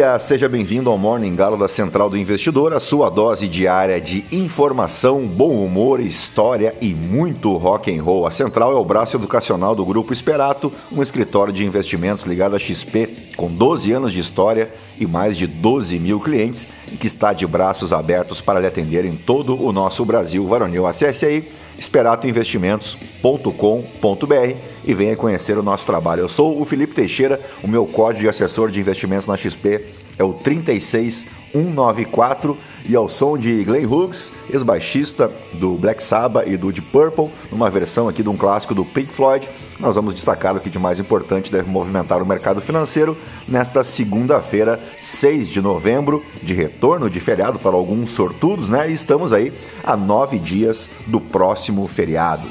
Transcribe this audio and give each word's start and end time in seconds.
Dia! 0.00 0.18
Seja 0.18 0.48
bem-vindo 0.48 0.88
ao 0.88 0.96
Morning 0.96 1.36
Galo 1.36 1.58
da 1.58 1.68
Central 1.68 2.08
do 2.08 2.16
Investidor, 2.16 2.72
a 2.72 2.80
sua 2.80 3.10
dose 3.10 3.46
diária 3.46 4.00
de 4.00 4.24
informação, 4.32 5.26
bom 5.26 5.62
humor, 5.62 6.00
história 6.00 6.74
e 6.80 6.94
muito 6.94 7.54
rock 7.58 7.94
and 7.94 8.02
roll. 8.02 8.26
A 8.26 8.30
Central 8.30 8.72
é 8.72 8.76
o 8.76 8.84
braço 8.84 9.14
educacional 9.14 9.74
do 9.74 9.84
Grupo 9.84 10.10
Esperato, 10.10 10.72
um 10.90 11.02
escritório 11.02 11.52
de 11.52 11.66
investimentos 11.66 12.24
ligado 12.24 12.56
à 12.56 12.58
XP, 12.58 13.29
com 13.36 13.48
12 13.48 13.92
anos 13.92 14.12
de 14.12 14.20
história 14.20 14.70
e 14.98 15.06
mais 15.06 15.36
de 15.36 15.46
12 15.46 15.98
mil 15.98 16.20
clientes, 16.20 16.66
e 16.92 16.96
que 16.96 17.06
está 17.06 17.32
de 17.32 17.46
braços 17.46 17.92
abertos 17.92 18.40
para 18.40 18.60
lhe 18.60 18.66
atender 18.66 19.04
em 19.04 19.16
todo 19.16 19.60
o 19.60 19.72
nosso 19.72 20.04
Brasil 20.04 20.46
varonil. 20.46 20.86
Acesse 20.86 21.24
aí 21.24 21.50
esperatoinvestimentos.com.br 21.78 24.56
e 24.84 24.94
venha 24.94 25.16
conhecer 25.16 25.56
o 25.56 25.62
nosso 25.62 25.86
trabalho. 25.86 26.20
Eu 26.20 26.28
sou 26.28 26.60
o 26.60 26.64
Felipe 26.64 26.94
Teixeira, 26.94 27.40
o 27.62 27.68
meu 27.68 27.86
código 27.86 28.20
de 28.20 28.28
assessor 28.28 28.70
de 28.70 28.78
investimentos 28.78 29.26
na 29.26 29.36
XP 29.36 29.86
é 30.18 30.24
o 30.24 30.34
36194 30.34 32.56
e 32.88 32.96
ao 32.96 33.08
som 33.08 33.36
de 33.36 33.64
Glenn 33.64 33.86
Hughes, 33.86 34.30
ex-baixista 34.50 35.30
do 35.54 35.74
Black 35.74 36.02
Sabbath 36.02 36.48
e 36.48 36.56
do 36.56 36.72
Deep 36.72 36.88
Purple, 36.90 37.30
numa 37.50 37.70
versão 37.70 38.08
aqui 38.08 38.22
de 38.22 38.28
um 38.28 38.36
clássico 38.36 38.74
do 38.74 38.84
Pink 38.84 39.14
Floyd, 39.14 39.48
nós 39.78 39.94
vamos 39.94 40.14
destacar 40.14 40.56
o 40.56 40.60
que 40.60 40.70
de 40.70 40.78
mais 40.78 40.98
importante 40.98 41.50
deve 41.50 41.68
movimentar 41.70 42.22
o 42.22 42.26
mercado 42.26 42.60
financeiro 42.60 43.16
nesta 43.48 43.82
segunda-feira, 43.82 44.80
6 45.00 45.48
de 45.48 45.60
novembro, 45.60 46.22
de 46.42 46.54
retorno 46.54 47.08
de 47.08 47.20
feriado 47.20 47.58
para 47.58 47.76
alguns 47.76 48.10
sortudos, 48.10 48.68
né? 48.68 48.90
E 48.90 48.92
estamos 48.92 49.32
aí 49.32 49.52
a 49.82 49.96
nove 49.96 50.38
dias 50.38 50.88
do 51.06 51.20
próximo 51.20 51.86
feriado. 51.88 52.48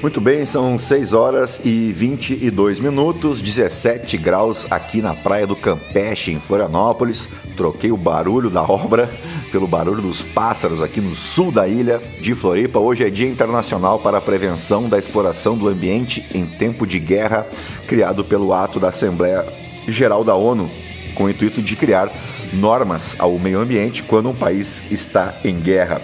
Muito 0.00 0.20
bem, 0.20 0.46
são 0.46 0.78
6 0.78 1.12
horas 1.12 1.60
e 1.64 1.92
22 1.92 2.78
minutos, 2.78 3.42
17 3.42 4.16
graus 4.16 4.64
aqui 4.70 5.02
na 5.02 5.12
Praia 5.12 5.44
do 5.44 5.56
Campeche, 5.56 6.30
em 6.30 6.38
Florianópolis. 6.38 7.28
Troquei 7.56 7.90
o 7.90 7.96
barulho 7.96 8.48
da 8.48 8.62
obra 8.62 9.10
pelo 9.50 9.66
barulho 9.66 10.00
dos 10.00 10.22
pássaros 10.22 10.80
aqui 10.80 11.00
no 11.00 11.16
sul 11.16 11.50
da 11.50 11.66
ilha 11.66 12.00
de 12.20 12.32
Floripa. 12.36 12.78
Hoje 12.78 13.04
é 13.04 13.10
Dia 13.10 13.26
Internacional 13.26 13.98
para 13.98 14.18
a 14.18 14.20
Prevenção 14.20 14.88
da 14.88 14.96
Exploração 14.96 15.58
do 15.58 15.68
Ambiente 15.68 16.24
em 16.32 16.46
Tempo 16.46 16.86
de 16.86 17.00
Guerra, 17.00 17.44
criado 17.88 18.24
pelo 18.24 18.52
ato 18.52 18.78
da 18.78 18.90
Assembleia 18.90 19.44
Geral 19.88 20.22
da 20.22 20.36
ONU, 20.36 20.70
com 21.16 21.24
o 21.24 21.30
intuito 21.30 21.60
de 21.60 21.74
criar 21.74 22.08
normas 22.52 23.16
ao 23.18 23.36
meio 23.36 23.58
ambiente 23.58 24.04
quando 24.04 24.28
um 24.28 24.34
país 24.34 24.84
está 24.92 25.34
em 25.44 25.58
guerra. 25.58 26.00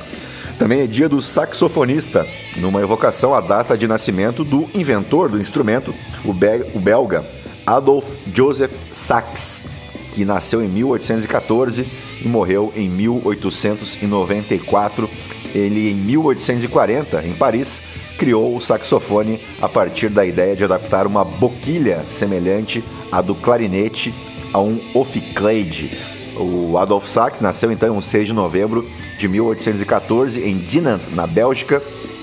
Também 0.58 0.80
é 0.80 0.86
dia 0.86 1.08
do 1.08 1.20
saxofonista, 1.20 2.26
numa 2.56 2.80
evocação 2.80 3.34
à 3.34 3.40
data 3.40 3.76
de 3.76 3.88
nascimento 3.88 4.44
do 4.44 4.68
inventor 4.72 5.28
do 5.28 5.40
instrumento, 5.40 5.92
o, 6.24 6.32
belga 6.32 7.24
Adolf 7.66 8.08
Joseph 8.32 8.70
Sax, 8.92 9.64
que 10.12 10.24
nasceu 10.24 10.62
em 10.62 10.68
1814 10.68 11.84
e 12.22 12.28
morreu 12.28 12.72
em 12.76 12.88
1894. 12.88 15.10
Ele, 15.52 15.90
em 15.90 15.94
1840, 15.94 17.26
em 17.26 17.32
Paris, 17.32 17.82
criou 18.16 18.56
o 18.56 18.60
saxofone 18.60 19.40
a 19.60 19.68
partir 19.68 20.08
da 20.08 20.24
ideia 20.24 20.54
de 20.54 20.62
adaptar 20.62 21.04
uma 21.06 21.24
boquilha 21.24 22.04
semelhante 22.12 22.84
à 23.10 23.20
do 23.20 23.34
clarinete 23.34 24.14
a 24.52 24.60
um 24.60 24.78
ophicleide, 24.94 25.98
o 26.36 26.76
Adolf 26.78 27.08
Sax 27.08 27.40
nasceu 27.40 27.70
então 27.70 27.96
em 27.96 28.02
6 28.02 28.28
de 28.28 28.32
novembro 28.32 28.86
de 29.18 29.28
1814 29.28 30.42
em 30.42 30.58
Dinant, 30.58 31.02
na 31.12 31.26
Bélgica, 31.26 31.82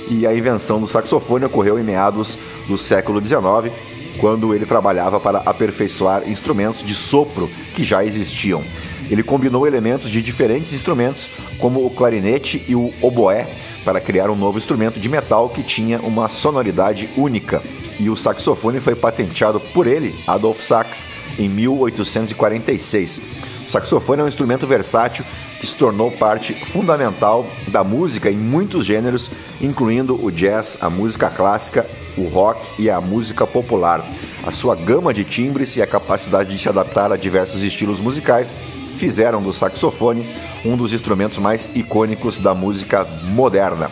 e 0.09 0.27
a 0.27 0.35
invenção 0.35 0.79
do 0.79 0.87
saxofone 0.87 1.45
ocorreu 1.45 1.79
em 1.79 1.83
meados 1.83 2.37
do 2.67 2.77
século 2.77 3.23
XIX, 3.23 3.73
quando 4.17 4.53
ele 4.53 4.65
trabalhava 4.65 5.19
para 5.19 5.39
aperfeiçoar 5.39 6.29
instrumentos 6.29 6.85
de 6.85 6.93
sopro 6.93 7.49
que 7.73 7.83
já 7.83 8.03
existiam. 8.03 8.61
Ele 9.09 9.23
combinou 9.23 9.65
elementos 9.65 10.09
de 10.09 10.21
diferentes 10.21 10.73
instrumentos, 10.73 11.29
como 11.59 11.85
o 11.85 11.89
clarinete 11.89 12.63
e 12.67 12.75
o 12.75 12.93
oboé, 13.01 13.47
para 13.83 13.99
criar 13.99 14.29
um 14.29 14.35
novo 14.35 14.57
instrumento 14.57 14.99
de 14.99 15.09
metal 15.09 15.49
que 15.49 15.63
tinha 15.63 15.99
uma 15.99 16.29
sonoridade 16.29 17.09
única. 17.17 17.61
E 17.99 18.09
o 18.09 18.17
saxofone 18.17 18.79
foi 18.79 18.95
patenteado 18.95 19.59
por 19.59 19.87
ele, 19.87 20.15
Adolf 20.27 20.61
Sax, 20.61 21.07
em 21.37 21.49
1846. 21.49 23.50
O 23.71 23.79
saxofone 23.79 24.19
é 24.19 24.25
um 24.25 24.27
instrumento 24.27 24.67
versátil 24.67 25.23
que 25.57 25.65
se 25.65 25.73
tornou 25.75 26.11
parte 26.11 26.53
fundamental 26.53 27.47
da 27.69 27.85
música 27.85 28.29
em 28.29 28.35
muitos 28.35 28.85
gêneros, 28.85 29.31
incluindo 29.61 30.21
o 30.21 30.29
jazz, 30.29 30.77
a 30.81 30.89
música 30.89 31.29
clássica, 31.29 31.85
o 32.17 32.27
rock 32.27 32.69
e 32.77 32.89
a 32.89 32.99
música 32.99 33.47
popular. 33.47 34.05
A 34.45 34.51
sua 34.51 34.75
gama 34.75 35.13
de 35.13 35.23
timbres 35.23 35.77
e 35.77 35.81
a 35.81 35.87
capacidade 35.87 36.49
de 36.49 36.61
se 36.61 36.67
adaptar 36.67 37.13
a 37.13 37.15
diversos 37.15 37.63
estilos 37.63 37.97
musicais 37.97 38.57
fizeram 38.97 39.41
do 39.41 39.53
saxofone 39.53 40.35
um 40.65 40.75
dos 40.75 40.91
instrumentos 40.91 41.37
mais 41.37 41.69
icônicos 41.73 42.39
da 42.39 42.53
música 42.53 43.05
moderna. 43.23 43.89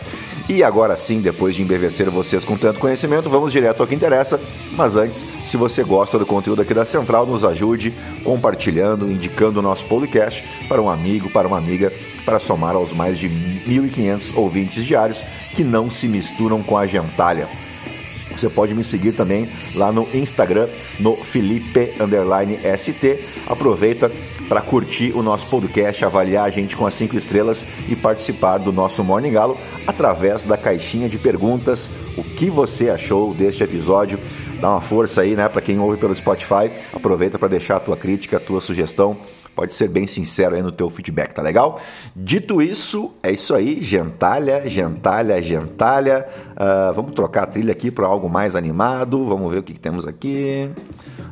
E 0.48 0.62
agora 0.62 0.96
sim, 0.96 1.20
depois 1.20 1.54
de 1.54 1.62
embevecer 1.62 2.10
vocês 2.10 2.44
com 2.44 2.56
tanto 2.56 2.80
conhecimento, 2.80 3.30
vamos 3.30 3.52
direto 3.52 3.80
ao 3.80 3.86
que 3.86 3.94
interessa. 3.94 4.40
Mas 4.72 4.96
antes, 4.96 5.24
se 5.44 5.56
você 5.56 5.82
gosta 5.82 6.18
do 6.18 6.26
conteúdo 6.26 6.62
aqui 6.62 6.74
da 6.74 6.84
Central, 6.84 7.26
nos 7.26 7.44
ajude 7.44 7.94
compartilhando, 8.24 9.10
indicando 9.10 9.60
o 9.60 9.62
nosso 9.62 9.84
podcast 9.84 10.44
para 10.68 10.82
um 10.82 10.90
amigo, 10.90 11.30
para 11.30 11.46
uma 11.46 11.58
amiga, 11.58 11.92
para 12.24 12.40
somar 12.40 12.74
aos 12.74 12.92
mais 12.92 13.18
de 13.18 13.28
1.500 13.28 14.36
ouvintes 14.36 14.84
diários 14.84 15.22
que 15.54 15.62
não 15.62 15.90
se 15.90 16.08
misturam 16.08 16.62
com 16.62 16.76
a 16.76 16.86
gentalha. 16.86 17.48
Você 18.36 18.48
pode 18.48 18.74
me 18.74 18.82
seguir 18.84 19.12
também 19.12 19.48
lá 19.74 19.92
no 19.92 20.08
Instagram, 20.14 20.68
no 20.98 21.16
Felipe 21.16 21.92
ST. 22.78 23.18
Aproveita 23.46 24.10
para 24.48 24.60
curtir 24.60 25.12
o 25.14 25.22
nosso 25.22 25.46
podcast, 25.46 26.04
avaliar 26.04 26.46
a 26.46 26.50
gente 26.50 26.76
com 26.76 26.86
as 26.86 26.94
cinco 26.94 27.16
estrelas 27.16 27.66
e 27.88 27.94
participar 27.94 28.58
do 28.58 28.72
nosso 28.72 29.04
Morning 29.04 29.32
Galo 29.32 29.56
através 29.86 30.44
da 30.44 30.56
caixinha 30.56 31.08
de 31.08 31.18
perguntas. 31.18 31.88
O 32.16 32.24
que 32.24 32.50
você 32.50 32.90
achou 32.90 33.32
deste 33.34 33.62
episódio? 33.62 34.18
Dá 34.60 34.70
uma 34.70 34.80
força 34.80 35.22
aí, 35.22 35.34
né, 35.34 35.48
para 35.48 35.60
quem 35.60 35.78
ouve 35.78 35.98
pelo 35.98 36.14
Spotify. 36.14 36.70
Aproveita 36.92 37.38
para 37.38 37.48
deixar 37.48 37.76
a 37.76 37.80
tua 37.80 37.96
crítica, 37.96 38.36
a 38.36 38.40
tua 38.40 38.60
sugestão 38.60 39.16
Pode 39.54 39.74
ser 39.74 39.88
bem 39.88 40.06
sincero 40.06 40.54
aí 40.54 40.62
no 40.62 40.72
teu 40.72 40.88
feedback, 40.88 41.34
tá 41.34 41.42
legal? 41.42 41.78
Dito 42.14 42.62
isso, 42.62 43.12
é 43.22 43.30
isso 43.32 43.54
aí, 43.54 43.82
gentalha, 43.82 44.66
gentalha, 44.66 45.42
gentalha. 45.42 46.26
Uh, 46.52 46.94
vamos 46.94 47.12
trocar 47.12 47.42
a 47.42 47.46
trilha 47.46 47.72
aqui 47.72 47.90
para 47.90 48.06
algo 48.06 48.28
mais 48.28 48.54
animado. 48.54 49.22
Vamos 49.24 49.52
ver 49.52 49.58
o 49.58 49.62
que, 49.62 49.74
que 49.74 49.80
temos 49.80 50.06
aqui. 50.06 50.70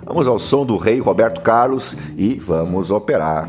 Vamos 0.05 0.27
ao 0.27 0.39
som 0.39 0.67
do 0.67 0.77
rei 0.77 1.01
Roberto 1.01 1.41
Carlos 1.41 1.97
e 2.17 2.35
vamos 2.35 2.91
operar. 2.91 3.49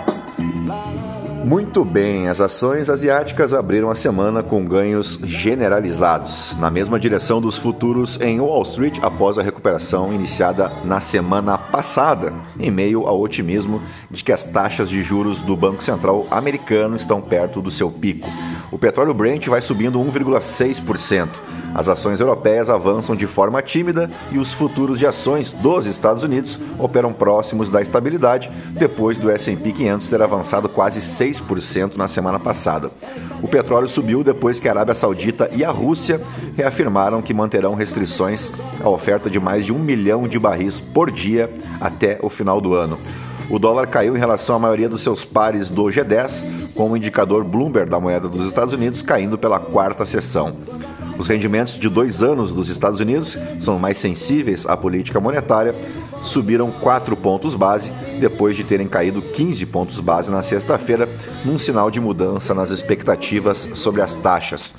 Muito 1.51 1.83
bem, 1.83 2.29
as 2.29 2.39
ações 2.39 2.89
asiáticas 2.89 3.53
abriram 3.53 3.91
a 3.91 3.95
semana 3.95 4.41
com 4.41 4.63
ganhos 4.63 5.19
generalizados, 5.21 6.55
na 6.57 6.71
mesma 6.71 6.97
direção 6.97 7.41
dos 7.41 7.57
futuros 7.57 8.17
em 8.21 8.39
Wall 8.39 8.61
Street 8.61 8.99
após 9.01 9.37
a 9.37 9.43
recuperação 9.43 10.13
iniciada 10.13 10.71
na 10.85 11.01
semana 11.01 11.57
passada, 11.57 12.33
em 12.57 12.71
meio 12.71 13.05
ao 13.05 13.19
otimismo 13.19 13.81
de 14.09 14.23
que 14.23 14.31
as 14.31 14.45
taxas 14.45 14.89
de 14.89 15.03
juros 15.03 15.41
do 15.41 15.57
Banco 15.57 15.83
Central 15.83 16.25
americano 16.31 16.95
estão 16.95 17.19
perto 17.19 17.61
do 17.61 17.69
seu 17.69 17.91
pico. 17.91 18.29
O 18.71 18.79
petróleo 18.79 19.13
Brent 19.13 19.47
vai 19.47 19.59
subindo 19.59 19.99
1,6%. 19.99 21.27
As 21.73 21.87
ações 21.87 22.19
europeias 22.19 22.69
avançam 22.69 23.15
de 23.15 23.27
forma 23.27 23.61
tímida 23.61 24.09
e 24.29 24.37
os 24.37 24.51
futuros 24.53 24.99
de 24.99 25.07
ações 25.07 25.51
dos 25.51 25.85
Estados 25.85 26.23
Unidos 26.23 26.59
operam 26.77 27.13
próximos 27.13 27.69
da 27.69 27.81
estabilidade, 27.81 28.49
depois 28.71 29.17
do 29.17 29.29
S&P 29.29 29.71
500 29.71 30.07
ter 30.07 30.21
avançado 30.21 30.67
quase 30.67 30.99
6% 30.99 31.40
na 31.97 32.07
semana 32.07 32.39
passada. 32.39 32.89
O 33.41 33.47
petróleo 33.47 33.89
subiu 33.89 34.23
depois 34.23 34.59
que 34.59 34.67
a 34.67 34.71
Arábia 34.71 34.95
Saudita 34.95 35.49
e 35.53 35.63
a 35.65 35.71
Rússia 35.71 36.21
reafirmaram 36.55 37.21
que 37.21 37.33
manterão 37.33 37.73
restrições 37.73 38.49
à 38.83 38.89
oferta 38.89 39.29
de 39.29 39.39
mais 39.39 39.65
de 39.65 39.73
um 39.73 39.79
milhão 39.79 40.27
de 40.27 40.39
barris 40.39 40.79
por 40.79 41.11
dia 41.11 41.51
até 41.79 42.19
o 42.21 42.29
final 42.29 42.61
do 42.61 42.73
ano. 42.73 42.99
O 43.49 43.59
dólar 43.59 43.87
caiu 43.87 44.15
em 44.15 44.19
relação 44.19 44.55
à 44.55 44.59
maioria 44.59 44.87
dos 44.87 45.03
seus 45.03 45.25
pares 45.25 45.69
do 45.69 45.83
G10, 45.83 46.73
com 46.73 46.89
o 46.89 46.95
indicador 46.95 47.43
Bloomberg 47.43 47.89
da 47.89 47.99
moeda 47.99 48.29
dos 48.29 48.47
Estados 48.47 48.73
Unidos 48.73 49.01
caindo 49.01 49.37
pela 49.37 49.59
quarta 49.59 50.05
sessão. 50.05 50.55
Os 51.17 51.27
rendimentos 51.27 51.73
de 51.73 51.89
dois 51.89 52.23
anos 52.23 52.53
dos 52.53 52.69
Estados 52.69 52.99
Unidos 52.99 53.37
são 53.59 53.77
mais 53.77 53.97
sensíveis 53.97 54.65
à 54.65 54.77
política 54.77 55.19
monetária, 55.19 55.75
subiram 56.21 56.71
4 56.71 57.15
pontos 57.15 57.55
base 57.55 57.91
depois 58.19 58.55
de 58.55 58.63
terem 58.63 58.87
caído 58.87 59.21
15 59.21 59.65
pontos 59.65 59.99
base 59.99 60.29
na 60.29 60.43
sexta-feira, 60.43 61.09
num 61.43 61.57
sinal 61.57 61.89
de 61.89 61.99
mudança 61.99 62.53
nas 62.53 62.71
expectativas 62.71 63.69
sobre 63.73 64.01
as 64.01 64.15
taxas. 64.15 64.73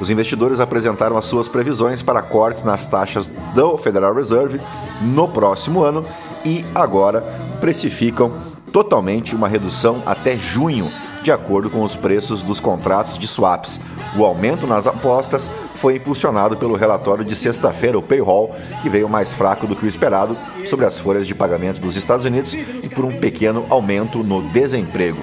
Os 0.00 0.10
investidores 0.10 0.60
apresentaram 0.60 1.16
as 1.16 1.26
suas 1.26 1.48
previsões 1.48 2.02
para 2.02 2.22
cortes 2.22 2.64
nas 2.64 2.84
taxas 2.84 3.26
do 3.54 3.78
Federal 3.78 4.14
Reserve 4.14 4.60
no 5.00 5.28
próximo 5.28 5.82
ano 5.82 6.04
e 6.44 6.64
agora 6.74 7.22
precificam 7.60 8.32
totalmente 8.72 9.34
uma 9.34 9.48
redução 9.48 10.02
até 10.04 10.36
junho, 10.36 10.92
de 11.22 11.32
acordo 11.32 11.70
com 11.70 11.82
os 11.82 11.96
preços 11.96 12.42
dos 12.42 12.60
contratos 12.60 13.18
de 13.18 13.26
swaps. 13.26 13.80
O 14.18 14.24
aumento 14.24 14.66
nas 14.66 14.86
apostas 14.86 15.50
foi 15.86 15.94
impulsionado 15.94 16.56
pelo 16.56 16.74
relatório 16.74 17.24
de 17.24 17.36
sexta-feira, 17.36 17.96
o 17.96 18.02
payroll, 18.02 18.56
que 18.82 18.88
veio 18.88 19.08
mais 19.08 19.32
fraco 19.32 19.68
do 19.68 19.76
que 19.76 19.84
o 19.84 19.88
esperado 19.88 20.36
sobre 20.66 20.84
as 20.84 20.98
folhas 20.98 21.28
de 21.28 21.32
pagamento 21.32 21.80
dos 21.80 21.94
Estados 21.94 22.26
Unidos 22.26 22.52
e 22.54 22.88
por 22.88 23.04
um 23.04 23.20
pequeno 23.20 23.64
aumento 23.70 24.24
no 24.24 24.42
desemprego. 24.50 25.22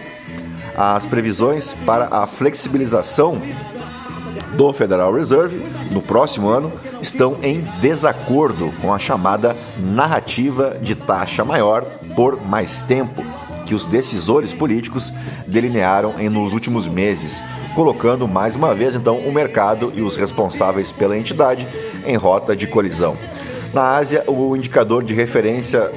As 0.74 1.06
previsões 1.06 1.76
para 1.86 2.08
a 2.10 2.26
flexibilização 2.26 3.42
do 4.56 4.72
Federal 4.72 5.14
Reserve 5.14 5.62
no 5.92 6.02
próximo 6.02 6.48
ano 6.48 6.72
estão 7.02 7.40
em 7.44 7.60
desacordo 7.82 8.72
com 8.82 8.94
a 8.94 9.00
chamada 9.00 9.58
narrativa 9.78 10.78
de 10.82 10.96
taxa 10.96 11.44
maior 11.44 11.84
por 12.16 12.42
mais 12.42 12.82
tempo 12.84 13.22
que 13.66 13.76
os 13.76 13.86
decisores 13.86 14.54
políticos 14.54 15.12
delinearam 15.46 16.14
nos 16.32 16.54
últimos 16.54 16.88
meses, 16.88 17.44
colocando 17.76 18.28
mais 18.28 18.56
uma 18.56 18.74
vez 18.74 18.96
então 18.96 19.18
o 19.18 19.34
mercado 19.34 19.92
e 19.96 20.02
os 20.02 20.16
responsáveis 20.16 20.92
pela 20.92 21.18
entidade 21.18 21.68
em 22.06 22.16
rota 22.16 22.56
de 22.56 22.68
colisão. 22.68 23.18
Na 23.74 23.96
Ásia, 23.96 24.24
o 24.28 24.56
indicador 24.56 25.04
de 25.04 25.16
referência 25.16 25.92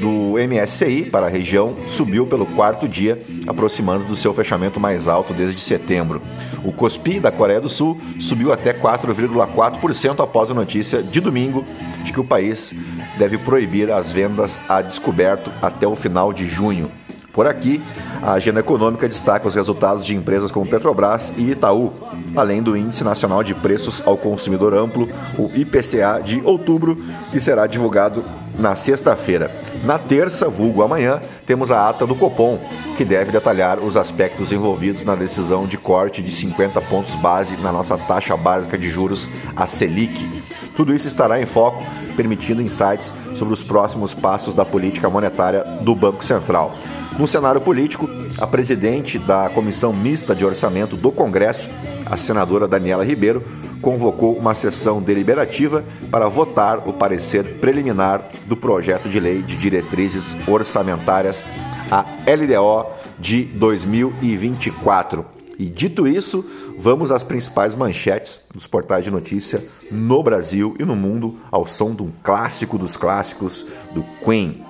do 0.00 0.34
MSCI 0.36 1.04
para 1.04 1.26
a 1.26 1.28
região 1.28 1.76
subiu 1.90 2.26
pelo 2.26 2.44
quarto 2.44 2.88
dia, 2.88 3.22
aproximando 3.46 4.04
do 4.04 4.16
seu 4.16 4.34
fechamento 4.34 4.80
mais 4.80 5.06
alto 5.06 5.32
desde 5.32 5.60
setembro. 5.60 6.20
O 6.64 6.72
COSPI 6.72 7.20
da 7.20 7.30
Coreia 7.30 7.60
do 7.60 7.68
Sul 7.68 8.00
subiu 8.18 8.52
até 8.52 8.72
4,4% 8.72 10.18
após 10.18 10.50
a 10.50 10.54
notícia 10.54 11.00
de 11.00 11.20
domingo 11.20 11.64
de 12.02 12.12
que 12.12 12.18
o 12.18 12.24
país 12.24 12.74
deve 13.16 13.38
proibir 13.38 13.92
as 13.92 14.10
vendas 14.10 14.58
a 14.68 14.82
descoberto 14.82 15.52
até 15.62 15.86
o 15.86 15.94
final 15.94 16.32
de 16.32 16.48
junho. 16.48 16.90
Por 17.32 17.46
aqui, 17.46 17.82
a 18.22 18.32
agenda 18.32 18.60
econômica 18.60 19.08
destaca 19.08 19.48
os 19.48 19.54
resultados 19.54 20.04
de 20.04 20.14
empresas 20.14 20.50
como 20.50 20.68
Petrobras 20.68 21.32
e 21.36 21.52
Itaú, 21.52 21.92
além 22.36 22.62
do 22.62 22.76
Índice 22.76 23.02
Nacional 23.02 23.42
de 23.42 23.54
Preços 23.54 24.02
ao 24.04 24.18
Consumidor 24.18 24.74
Amplo, 24.74 25.08
o 25.38 25.50
IPCA 25.54 26.20
de 26.22 26.42
outubro, 26.44 27.02
que 27.30 27.40
será 27.40 27.66
divulgado 27.66 28.22
na 28.58 28.74
sexta-feira. 28.74 29.50
Na 29.82 29.98
terça, 29.98 30.48
vulgo 30.48 30.82
amanhã, 30.82 31.20
temos 31.44 31.72
a 31.72 31.88
ata 31.88 32.06
do 32.06 32.14
Copom, 32.14 32.56
que 32.96 33.04
deve 33.04 33.32
detalhar 33.32 33.80
os 33.80 33.96
aspectos 33.96 34.52
envolvidos 34.52 35.02
na 35.02 35.16
decisão 35.16 35.66
de 35.66 35.76
corte 35.76 36.22
de 36.22 36.30
50 36.30 36.80
pontos 36.82 37.12
base 37.16 37.56
na 37.56 37.72
nossa 37.72 37.98
taxa 37.98 38.36
básica 38.36 38.78
de 38.78 38.88
juros, 38.88 39.28
a 39.56 39.66
Selic. 39.66 40.42
Tudo 40.76 40.94
isso 40.94 41.08
estará 41.08 41.42
em 41.42 41.46
foco, 41.46 41.82
permitindo 42.16 42.62
insights 42.62 43.12
sobre 43.36 43.52
os 43.52 43.64
próximos 43.64 44.14
passos 44.14 44.54
da 44.54 44.64
política 44.64 45.10
monetária 45.10 45.64
do 45.64 45.96
Banco 45.96 46.24
Central. 46.24 46.72
No 47.18 47.26
cenário 47.26 47.60
político, 47.60 48.08
a 48.40 48.46
presidente 48.46 49.18
da 49.18 49.50
Comissão 49.50 49.92
Mista 49.92 50.32
de 50.32 50.44
Orçamento 50.44 50.96
do 50.96 51.10
Congresso, 51.10 51.68
a 52.06 52.16
senadora 52.16 52.68
Daniela 52.68 53.04
Ribeiro, 53.04 53.42
convocou 53.82 54.34
uma 54.34 54.54
sessão 54.54 55.02
deliberativa 55.02 55.84
para 56.10 56.28
votar 56.28 56.88
o 56.88 56.92
parecer 56.92 57.58
preliminar 57.58 58.28
do 58.46 58.56
projeto 58.56 59.08
de 59.08 59.18
lei 59.18 59.42
de 59.42 59.56
diretrizes 59.56 60.36
orçamentárias, 60.46 61.44
a 61.90 62.06
LDO 62.26 62.86
de 63.18 63.42
2024. 63.42 65.26
E 65.58 65.66
dito 65.66 66.06
isso, 66.08 66.44
vamos 66.78 67.12
às 67.12 67.22
principais 67.22 67.74
manchetes 67.74 68.46
dos 68.54 68.66
portais 68.66 69.04
de 69.04 69.10
notícia 69.10 69.62
no 69.90 70.22
Brasil 70.22 70.74
e 70.78 70.84
no 70.84 70.96
mundo, 70.96 71.38
ao 71.50 71.66
som 71.66 71.94
de 71.94 72.02
um 72.02 72.12
clássico 72.22 72.78
dos 72.78 72.96
clássicos 72.96 73.66
do 73.92 74.02
Queen. 74.24 74.64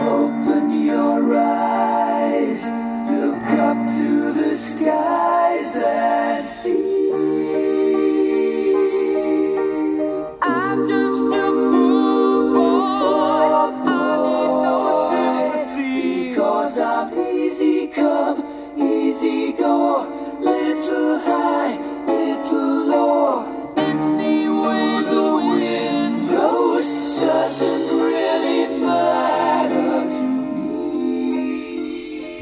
Open 0.00 0.86
your 0.86 1.36
eyes, 1.36 2.64
up 3.58 3.86
to 3.98 4.32
the 4.32 4.54
skies 4.56 5.76
and 5.76 6.44
see. 6.44 7.10
I'm 10.42 10.88
just 10.88 11.09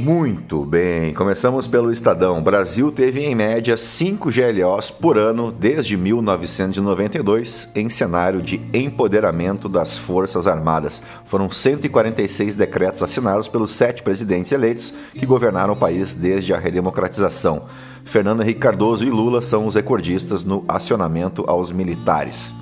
Muito 0.09 0.65
bem, 0.65 1.13
começamos 1.13 1.67
pelo 1.67 1.93
Estadão. 1.93 2.43
Brasil 2.43 2.91
teve 2.91 3.27
em 3.27 3.35
média 3.35 3.77
5 3.77 4.31
GLOs 4.31 4.91
por 4.91 5.19
ano 5.19 5.53
desde 5.53 5.99
1992 5.99 7.71
em 7.75 7.91
cenário 7.91 8.41
de 8.41 8.59
empoderamento 8.73 9.69
das 9.69 9.99
Forças 9.99 10.47
Armadas. 10.47 11.03
Foram 11.27 11.51
146 11.51 12.55
decretos 12.55 13.03
assinados 13.03 13.49
pelos 13.49 13.73
sete 13.73 14.03
presidentes 14.03 14.51
eleitos 14.51 14.95
que 15.13 15.27
governaram 15.27 15.75
o 15.75 15.79
país 15.79 16.15
desde 16.15 16.55
a 16.55 16.59
redemocratização. 16.59 17.67
Fernando 18.03 18.41
Henrique 18.41 18.61
Cardoso 18.61 19.05
e 19.05 19.11
Lula 19.11 19.43
são 19.43 19.67
os 19.67 19.75
recordistas 19.75 20.43
no 20.43 20.65
acionamento 20.67 21.45
aos 21.47 21.71
militares. 21.71 22.55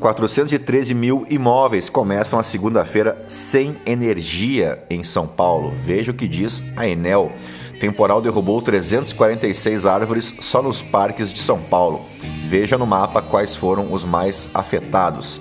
413 0.00 0.94
mil 0.94 1.26
imóveis 1.30 1.88
começam 1.88 2.38
a 2.38 2.42
segunda-feira 2.42 3.24
sem 3.28 3.76
energia 3.86 4.82
em 4.90 5.02
São 5.02 5.26
Paulo. 5.26 5.72
Veja 5.84 6.10
o 6.10 6.14
que 6.14 6.28
diz 6.28 6.62
a 6.76 6.86
Enel. 6.86 7.32
Temporal 7.80 8.22
derrubou 8.22 8.62
346 8.62 9.86
árvores 9.86 10.34
só 10.40 10.62
nos 10.62 10.82
parques 10.82 11.32
de 11.32 11.38
São 11.38 11.58
Paulo. 11.58 12.00
Veja 12.48 12.78
no 12.78 12.86
mapa 12.86 13.20
quais 13.20 13.56
foram 13.56 13.92
os 13.92 14.04
mais 14.04 14.48
afetados. 14.54 15.40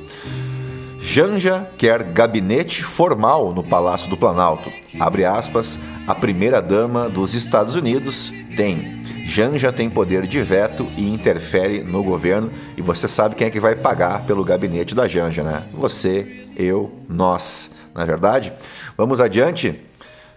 Janja 1.02 1.68
quer 1.78 2.02
gabinete 2.02 2.82
formal 2.84 3.54
no 3.54 3.62
Palácio 3.62 4.10
do 4.10 4.16
Planalto. 4.16 4.72
Abre 5.00 5.26
aspas, 5.26 5.78
a 6.08 6.16
primeira-dama 6.16 7.10
dos 7.10 7.34
Estados 7.36 7.76
Unidos 7.76 8.32
tem 8.56 9.03
Janja 9.26 9.72
tem 9.72 9.90
poder 9.90 10.28
de 10.28 10.42
veto 10.42 10.86
e 10.98 11.10
interfere 11.10 11.82
no 11.82 12.04
governo, 12.04 12.52
e 12.76 12.82
você 12.82 13.08
sabe 13.08 13.36
quem 13.36 13.48
é 13.48 13.50
que 13.50 13.60
vai 13.60 13.76
pagar 13.76 14.26
pelo 14.26 14.44
gabinete 14.44 14.94
da 14.94 15.08
Janja, 15.08 15.42
né? 15.42 15.64
Você, 15.74 16.46
eu, 16.56 16.92
nós, 17.10 17.72
na 17.96 18.04
é 18.04 18.06
verdade? 18.06 18.52
Vamos 18.98 19.22
adiante? 19.22 19.80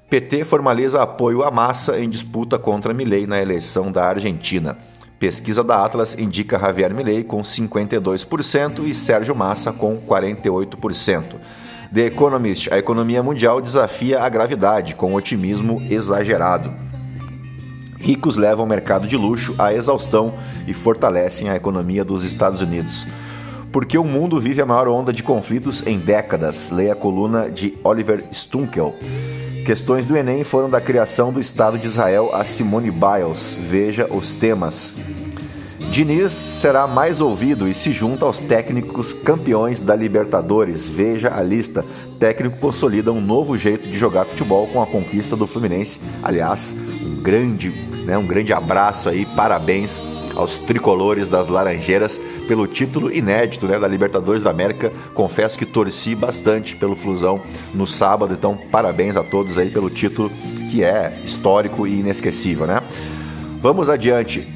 PT 0.09 0.45
formaliza 0.45 1.03
apoio 1.03 1.43
à 1.43 1.51
massa 1.51 1.99
em 1.99 2.09
disputa 2.09 2.59
contra 2.59 2.95
Milei 2.95 3.27
na 3.27 3.43
eleição 3.43 3.91
da 3.91 4.07
Argentina. 4.07 4.79
Pesquisa 5.19 5.65
da 5.65 5.85
Atlas 5.85 6.17
indica 6.17 6.59
Javier 6.59 6.95
Milei 6.95 7.25
com 7.25 7.43
52% 7.43 8.85
e 8.85 8.95
Sérgio 8.95 9.35
Massa 9.35 9.73
com 9.73 9.97
48%. 9.99 11.25
The 11.93 12.07
Economist, 12.07 12.73
a 12.73 12.79
economia 12.79 13.23
mundial 13.23 13.61
desafia 13.61 14.21
a 14.21 14.29
gravidade 14.29 14.95
com 14.95 15.15
otimismo 15.15 15.83
exagerado. 15.91 16.86
Ricos 18.07 18.37
levam 18.37 18.65
o 18.65 18.69
mercado 18.69 19.09
de 19.09 19.17
luxo 19.17 19.53
à 19.59 19.75
exaustão 19.75 20.35
e 20.65 20.73
fortalecem 20.73 21.51
a 21.51 21.57
economia 21.57 22.05
dos 22.05 22.23
Estados 22.23 22.61
Unidos. 22.61 23.05
Porque 23.73 23.99
o 23.99 24.05
mundo 24.05 24.39
vive 24.39 24.63
a 24.63 24.65
maior 24.65 24.87
onda 24.87 25.13
de 25.13 25.25
conflitos 25.25 25.85
em 25.85 25.99
décadas. 25.99 26.71
Leia 26.71 26.93
a 26.93 26.95
coluna 26.95 27.51
de 27.51 27.77
Oliver 27.83 28.23
Stunkel. 28.33 28.95
Questões 29.65 30.07
do 30.07 30.17
Enem 30.17 30.45
foram 30.45 30.71
da 30.71 30.81
criação 30.81 31.33
do 31.33 31.41
Estado 31.41 31.81
de 31.81 31.87
Israel 31.89 32.31
a 32.33 32.45
Simone 32.45 32.93
Biles. 32.93 33.59
Veja 33.61 34.07
os 34.09 34.33
temas. 34.33 34.95
Diniz 35.91 36.33
será 36.33 36.87
mais 36.87 37.21
ouvido 37.21 37.67
e 37.67 37.75
se 37.75 37.91
junta 37.91 38.25
aos 38.25 38.39
técnicos 38.39 39.15
campeões 39.15 39.81
da 39.81 39.97
Libertadores. 39.97 40.89
Veja 40.89 41.35
a 41.35 41.43
lista. 41.43 41.85
Técnico 42.21 42.59
consolida 42.59 43.11
um 43.13 43.21
novo 43.21 43.59
jeito 43.59 43.89
de 43.89 43.99
jogar 43.99 44.27
futebol 44.27 44.69
com 44.69 44.81
a 44.81 44.87
conquista 44.87 45.35
do 45.35 45.47
Fluminense. 45.47 46.01
Aliás, 46.23 46.73
grande, 47.27 47.71
né, 48.05 48.17
um 48.17 48.25
grande 48.25 48.53
abraço 48.53 49.09
aí, 49.09 49.27
parabéns 49.27 50.01
aos 50.37 50.61
tricolores 50.61 51.29
das 51.29 51.49
Laranjeiras 51.49 52.21
pelo 52.47 52.69
título 52.69 53.13
inédito 53.13 53.67
né, 53.67 53.81
da 53.81 53.89
Libertadores 53.89 54.45
da 54.45 54.51
América. 54.51 54.93
Confesso 55.13 55.59
que 55.59 55.67
torci 55.67 56.15
bastante 56.15 56.77
pelo 56.77 56.95
Flusão 56.95 57.43
no 57.75 57.85
sábado, 57.85 58.33
então 58.33 58.57
parabéns 58.71 59.17
a 59.17 59.25
todos 59.25 59.59
aí 59.59 59.71
pelo 59.71 59.91
título 59.91 60.31
que 60.71 60.85
é 60.85 61.21
histórico 61.25 61.85
e 61.85 61.99
inesquecível, 61.99 62.65
né? 62.65 62.81
Vamos 63.61 63.91
adiante. 63.91 64.47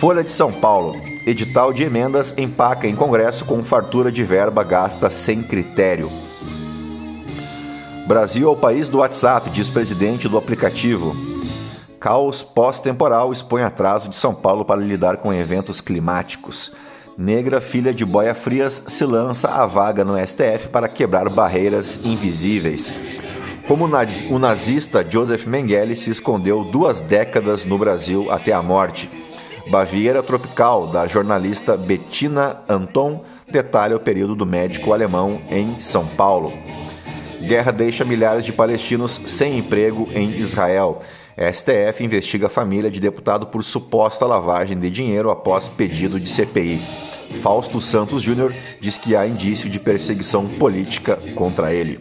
Folha 0.00 0.24
de 0.24 0.32
São 0.32 0.50
Paulo. 0.50 0.96
Edital 1.26 1.74
de 1.74 1.82
emendas 1.82 2.32
empaca 2.38 2.86
em 2.86 2.94
Congresso 2.94 3.44
com 3.44 3.62
fartura 3.62 4.10
de 4.10 4.24
verba 4.24 4.62
gasta 4.62 5.10
sem 5.10 5.42
critério. 5.42 6.10
Brasil 8.06 8.48
é 8.48 8.50
o 8.50 8.56
país 8.56 8.88
do 8.88 8.98
WhatsApp, 8.98 9.50
diz 9.50 9.68
presidente 9.68 10.26
do 10.26 10.38
aplicativo. 10.38 11.33
Caos 12.04 12.42
pós-temporal 12.42 13.32
expõe 13.32 13.62
atraso 13.62 14.10
de 14.10 14.16
São 14.16 14.34
Paulo 14.34 14.62
para 14.62 14.78
lidar 14.78 15.16
com 15.16 15.32
eventos 15.32 15.80
climáticos. 15.80 16.70
Negra, 17.16 17.62
filha 17.62 17.94
de 17.94 18.04
Boia 18.04 18.34
Frias, 18.34 18.84
se 18.88 19.06
lança 19.06 19.48
à 19.48 19.64
vaga 19.64 20.04
no 20.04 20.14
STF 20.18 20.68
para 20.70 20.86
quebrar 20.86 21.30
barreiras 21.30 22.04
invisíveis. 22.04 22.92
Como 23.66 23.86
o 23.86 24.38
nazista 24.38 25.02
Joseph 25.02 25.46
Mengele 25.46 25.96
se 25.96 26.10
escondeu 26.10 26.62
duas 26.64 27.00
décadas 27.00 27.64
no 27.64 27.78
Brasil 27.78 28.30
até 28.30 28.52
a 28.52 28.62
morte. 28.62 29.10
Baviera 29.70 30.22
Tropical, 30.22 30.88
da 30.88 31.06
jornalista 31.06 31.74
Bettina 31.74 32.58
Anton, 32.68 33.24
detalha 33.50 33.96
o 33.96 34.00
período 34.00 34.34
do 34.34 34.44
médico 34.44 34.92
alemão 34.92 35.40
em 35.50 35.80
São 35.80 36.06
Paulo. 36.06 36.52
Guerra 37.40 37.72
deixa 37.72 38.04
milhares 38.04 38.44
de 38.44 38.52
palestinos 38.52 39.18
sem 39.26 39.56
emprego 39.56 40.06
em 40.14 40.32
Israel. 40.32 41.00
STF 41.36 42.04
investiga 42.04 42.46
a 42.46 42.50
família 42.50 42.90
de 42.90 43.00
deputado 43.00 43.46
por 43.46 43.64
suposta 43.64 44.26
lavagem 44.26 44.78
de 44.78 44.88
dinheiro 44.90 45.30
após 45.30 45.68
pedido 45.68 46.20
de 46.20 46.28
CPI. 46.28 46.80
Fausto 47.40 47.80
Santos 47.80 48.22
Júnior 48.22 48.54
diz 48.80 48.96
que 48.96 49.16
há 49.16 49.26
indício 49.26 49.68
de 49.68 49.80
perseguição 49.80 50.46
política 50.46 51.18
contra 51.34 51.72
ele. 51.72 51.98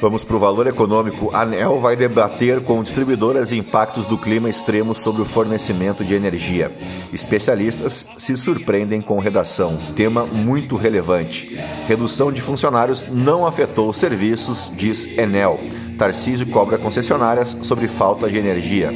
Vamos 0.00 0.22
para 0.22 0.36
o 0.36 0.38
valor 0.38 0.66
econômico. 0.66 1.30
A 1.32 1.42
ANEL 1.42 1.80
vai 1.80 1.96
debater 1.96 2.60
com 2.62 2.82
distribuidoras 2.82 3.52
impactos 3.52 4.04
do 4.04 4.18
clima 4.18 4.50
extremo 4.50 4.94
sobre 4.94 5.22
o 5.22 5.24
fornecimento 5.24 6.04
de 6.04 6.14
energia. 6.14 6.70
Especialistas 7.10 8.04
se 8.18 8.36
surpreendem 8.36 9.00
com 9.00 9.18
redação. 9.18 9.78
Tema 9.96 10.26
muito 10.26 10.76
relevante. 10.76 11.58
Redução 11.88 12.30
de 12.30 12.42
funcionários 12.42 13.08
não 13.08 13.46
afetou 13.46 13.94
serviços, 13.94 14.70
diz 14.76 15.16
Enel. 15.16 15.58
Tarcísio 15.98 16.46
cobra 16.46 16.78
concessionárias 16.78 17.56
sobre 17.62 17.88
falta 17.88 18.28
de 18.28 18.36
energia. 18.36 18.90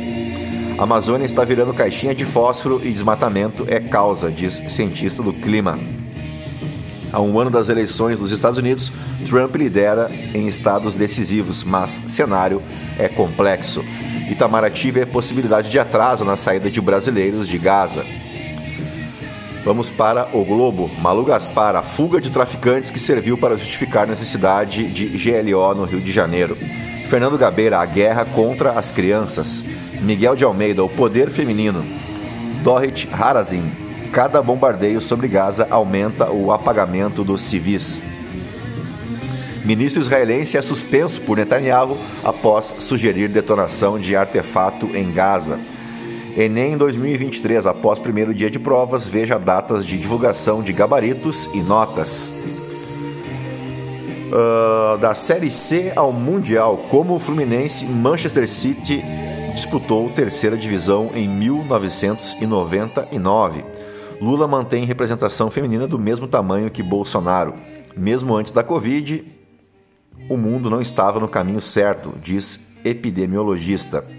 A 0.78 0.82
Amazônia 0.82 1.26
está 1.26 1.44
virando 1.44 1.74
caixinha 1.74 2.14
de 2.14 2.24
fósforo 2.24 2.80
e 2.82 2.90
desmatamento 2.90 3.64
é 3.68 3.80
causa, 3.80 4.30
diz 4.30 4.62
cientista 4.70 5.22
do 5.22 5.32
clima. 5.32 5.78
A 7.12 7.20
um 7.20 7.38
ano 7.38 7.50
das 7.50 7.68
eleições 7.68 8.18
dos 8.18 8.32
Estados 8.32 8.58
Unidos, 8.58 8.92
Trump 9.26 9.54
lidera 9.56 10.10
em 10.34 10.46
estados 10.46 10.94
decisivos, 10.94 11.64
mas 11.64 12.00
cenário 12.06 12.62
é 12.98 13.08
complexo. 13.08 13.82
Itamaraty 14.30 14.90
vê 14.90 15.06
possibilidade 15.06 15.70
de 15.70 15.78
atraso 15.78 16.24
na 16.24 16.36
saída 16.36 16.70
de 16.70 16.80
brasileiros 16.80 17.48
de 17.48 17.58
Gaza. 17.58 18.04
Vamos 19.64 19.90
para 19.90 20.28
o 20.32 20.44
Globo. 20.44 20.90
Malu 21.00 21.24
Gaspar, 21.24 21.76
a 21.76 21.82
fuga 21.82 22.20
de 22.20 22.30
traficantes 22.30 22.90
que 22.90 22.98
serviu 22.98 23.36
para 23.36 23.56
justificar 23.56 24.06
necessidade 24.06 24.84
de 24.88 25.06
GLO 25.06 25.74
no 25.74 25.84
Rio 25.84 26.00
de 26.00 26.12
Janeiro. 26.12 26.56
Fernando 27.08 27.38
Gabeira, 27.38 27.78
a 27.78 27.86
guerra 27.86 28.24
contra 28.24 28.72
as 28.72 28.90
crianças. 28.90 29.64
Miguel 30.00 30.36
de 30.36 30.44
Almeida, 30.44 30.84
o 30.84 30.88
poder 30.88 31.30
feminino. 31.30 31.84
Dorit 32.62 33.08
Harazin, 33.12 33.70
cada 34.12 34.42
bombardeio 34.42 35.00
sobre 35.00 35.28
Gaza 35.28 35.66
aumenta 35.70 36.30
o 36.30 36.52
apagamento 36.52 37.24
dos 37.24 37.42
civis. 37.42 38.00
Ministro 39.64 40.00
israelense 40.00 40.56
é 40.56 40.62
suspenso 40.62 41.20
por 41.20 41.36
Netanyahu 41.36 41.98
após 42.24 42.72
sugerir 42.80 43.28
detonação 43.28 43.98
de 43.98 44.16
artefato 44.16 44.86
em 44.96 45.12
Gaza. 45.12 45.58
Enem 46.38 46.78
2023, 46.78 47.66
após 47.66 47.98
primeiro 47.98 48.32
dia 48.32 48.48
de 48.48 48.60
provas, 48.60 49.04
veja 49.04 49.36
datas 49.36 49.84
de 49.84 49.98
divulgação 49.98 50.62
de 50.62 50.72
gabaritos 50.72 51.50
e 51.52 51.60
notas. 51.60 52.32
Uh, 54.28 54.96
da 54.98 55.16
Série 55.16 55.50
C 55.50 55.92
ao 55.96 56.12
Mundial, 56.12 56.76
como 56.92 57.16
o 57.16 57.18
Fluminense 57.18 57.84
Manchester 57.84 58.48
City 58.48 59.02
disputou 59.52 60.10
terceira 60.10 60.56
divisão 60.56 61.10
em 61.12 61.28
1999. 61.28 63.64
Lula 64.20 64.46
mantém 64.46 64.84
representação 64.84 65.50
feminina 65.50 65.88
do 65.88 65.98
mesmo 65.98 66.28
tamanho 66.28 66.70
que 66.70 66.84
Bolsonaro. 66.84 67.54
Mesmo 67.96 68.36
antes 68.36 68.52
da 68.52 68.62
Covid, 68.62 69.24
o 70.30 70.36
mundo 70.36 70.70
não 70.70 70.80
estava 70.80 71.18
no 71.18 71.26
caminho 71.26 71.60
certo, 71.60 72.14
diz 72.22 72.60
epidemiologista. 72.84 74.17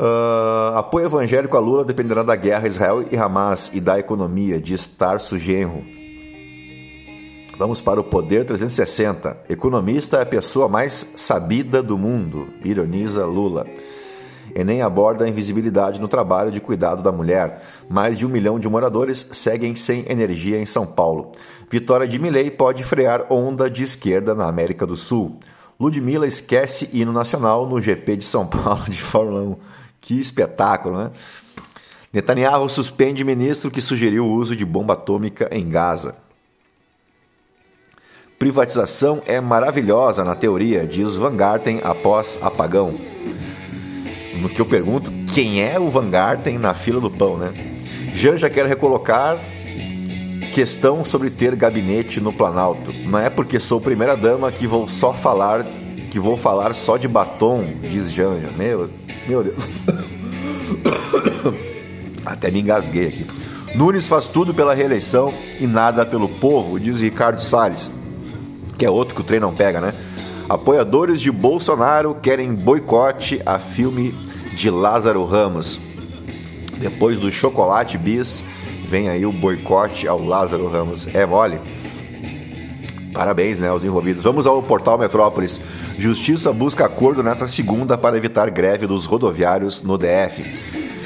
Uh, 0.00 0.78
apoio 0.78 1.04
evangélico 1.04 1.58
a 1.58 1.60
Lula 1.60 1.84
dependerá 1.84 2.22
da 2.22 2.34
guerra 2.34 2.66
Israel 2.66 3.04
e 3.10 3.18
Hamas 3.18 3.70
e 3.74 3.82
da 3.82 3.98
economia, 3.98 4.58
diz 4.58 4.86
Tarso 4.86 5.36
Genro. 5.36 5.84
Vamos 7.58 7.82
para 7.82 8.00
o 8.00 8.04
Poder 8.04 8.46
360. 8.46 9.36
Economista 9.46 10.16
é 10.16 10.22
a 10.22 10.26
pessoa 10.26 10.70
mais 10.70 11.12
sabida 11.16 11.82
do 11.82 11.98
mundo, 11.98 12.48
ironiza 12.64 13.26
Lula. 13.26 13.66
Enem 14.54 14.80
aborda 14.80 15.26
a 15.26 15.28
invisibilidade 15.28 16.00
no 16.00 16.08
trabalho 16.08 16.50
de 16.50 16.62
cuidado 16.62 17.02
da 17.02 17.12
mulher. 17.12 17.60
Mais 17.86 18.16
de 18.16 18.24
um 18.24 18.30
milhão 18.30 18.58
de 18.58 18.70
moradores 18.70 19.28
seguem 19.32 19.74
sem 19.74 20.06
energia 20.08 20.58
em 20.58 20.64
São 20.64 20.86
Paulo. 20.86 21.30
Vitória 21.70 22.08
de 22.08 22.18
Milley 22.18 22.50
pode 22.50 22.82
frear 22.84 23.26
onda 23.28 23.68
de 23.68 23.82
esquerda 23.82 24.34
na 24.34 24.46
América 24.46 24.86
do 24.86 24.96
Sul. 24.96 25.38
Ludmilla 25.78 26.26
esquece 26.26 26.88
hino 26.90 27.12
nacional 27.12 27.66
no 27.66 27.82
GP 27.82 28.16
de 28.16 28.24
São 28.24 28.46
Paulo 28.48 28.84
de 28.88 29.02
Fórmula 29.02 29.42
1. 29.42 29.79
Que 30.00 30.18
espetáculo, 30.18 30.98
né? 30.98 31.10
Netanyahu 32.12 32.68
suspende 32.68 33.22
ministro 33.22 33.70
que 33.70 33.80
sugeriu 33.80 34.26
o 34.26 34.32
uso 34.32 34.56
de 34.56 34.64
bomba 34.64 34.94
atômica 34.94 35.48
em 35.52 35.68
Gaza. 35.68 36.16
Privatização 38.38 39.22
é 39.26 39.40
maravilhosa 39.40 40.24
na 40.24 40.34
teoria, 40.34 40.86
diz 40.86 41.14
Van 41.14 41.36
Garten 41.36 41.80
após 41.84 42.38
apagão. 42.42 42.98
No 44.40 44.48
que 44.48 44.60
eu 44.60 44.66
pergunto, 44.66 45.12
quem 45.34 45.62
é 45.62 45.78
o 45.78 45.90
Van 45.90 46.10
Garten 46.10 46.58
na 46.58 46.72
fila 46.72 47.00
do 47.00 47.10
pão, 47.10 47.36
né? 47.36 47.52
Jean 48.14 48.38
já 48.38 48.50
quer 48.50 48.66
recolocar 48.66 49.38
questão 50.54 51.04
sobre 51.04 51.30
ter 51.30 51.54
gabinete 51.54 52.20
no 52.20 52.32
Planalto. 52.32 52.92
Não 52.92 53.18
é 53.18 53.30
porque 53.30 53.60
sou 53.60 53.80
primeira 53.80 54.16
dama 54.16 54.50
que 54.50 54.66
vou 54.66 54.88
só 54.88 55.12
falar 55.12 55.64
que 56.10 56.18
vou 56.18 56.36
falar 56.36 56.74
só 56.74 56.96
de 56.96 57.06
batom, 57.06 57.72
diz 57.82 58.10
Janja. 58.10 58.50
Meu, 58.56 58.90
meu 59.30 59.44
Deus. 59.44 59.70
Até 62.24 62.50
me 62.50 62.60
engasguei 62.60 63.08
aqui. 63.08 63.26
Nunes 63.74 64.06
faz 64.06 64.26
tudo 64.26 64.52
pela 64.52 64.74
reeleição 64.74 65.32
e 65.58 65.66
nada 65.66 66.04
pelo 66.04 66.28
povo, 66.28 66.78
diz 66.78 67.00
Ricardo 67.00 67.40
Salles 67.40 67.90
que 68.80 68.86
é 68.86 68.90
outro 68.90 69.14
que 69.14 69.20
o 69.20 69.24
trem 69.24 69.38
não 69.38 69.52
pega, 69.52 69.78
né? 69.78 69.92
Apoiadores 70.48 71.20
de 71.20 71.30
Bolsonaro 71.30 72.14
querem 72.14 72.54
boicote 72.54 73.38
a 73.44 73.58
filme 73.58 74.14
de 74.54 74.70
Lázaro 74.70 75.22
Ramos. 75.26 75.78
Depois 76.78 77.18
do 77.18 77.30
chocolate 77.30 77.98
bis, 77.98 78.42
vem 78.88 79.10
aí 79.10 79.26
o 79.26 79.32
boicote 79.32 80.08
ao 80.08 80.18
Lázaro 80.18 80.66
Ramos. 80.66 81.06
É 81.14 81.26
mole? 81.26 81.60
Parabéns, 83.12 83.58
né, 83.58 83.68
aos 83.68 83.84
envolvidos. 83.84 84.22
Vamos 84.22 84.46
ao 84.46 84.62
portal 84.62 84.96
Metrópolis. 84.96 85.60
Justiça 86.00 86.50
busca 86.50 86.86
acordo 86.86 87.22
nesta 87.22 87.46
segunda 87.46 87.98
para 87.98 88.16
evitar 88.16 88.48
greve 88.48 88.86
dos 88.86 89.04
rodoviários 89.04 89.82
no 89.82 89.98
DF. 89.98 90.42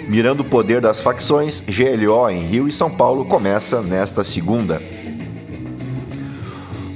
Mirando 0.09 0.45
o 0.45 0.45
poder 0.45 0.81
das 0.81 1.01
facções, 1.01 1.61
GLO 1.61 2.31
em 2.31 2.47
Rio 2.47 2.69
e 2.69 2.73
São 2.73 2.89
Paulo 2.89 3.25
começa 3.25 3.83
nesta 3.83 4.23
segunda. 4.23 4.81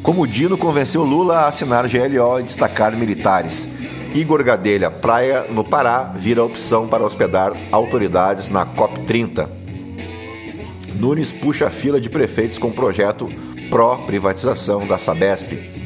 Como 0.01 0.29
Dino 0.29 0.57
convenceu 0.57 1.03
Lula 1.03 1.39
a 1.39 1.49
assinar 1.49 1.89
GLO 1.89 2.39
e 2.39 2.45
destacar 2.45 2.97
militares. 2.97 3.69
Igor 4.15 4.45
Gadelha, 4.45 4.93
praia 4.93 5.47
no 5.51 5.65
Pará, 5.65 6.05
vira 6.05 6.45
opção 6.45 6.87
para 6.87 7.03
hospedar 7.03 7.53
autoridades 7.73 8.49
na 8.49 8.65
COP30. 8.65 9.49
Nunes 11.01 11.33
puxa 11.33 11.67
a 11.67 11.71
fila 11.71 12.01
de 12.01 12.09
prefeitos 12.09 12.59
com 12.59 12.71
projeto 12.71 13.29
pró-privatização 13.69 14.87
da 14.87 14.99
Sabesp. 14.99 15.79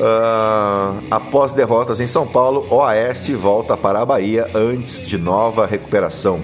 Uh, 0.00 1.04
após 1.10 1.52
derrotas 1.52 2.00
em 2.00 2.06
São 2.06 2.26
Paulo, 2.26 2.66
OAS 2.70 3.28
volta 3.28 3.76
para 3.76 4.00
a 4.00 4.06
Bahia 4.06 4.48
antes 4.54 5.06
de 5.06 5.18
nova 5.18 5.66
recuperação. 5.66 6.40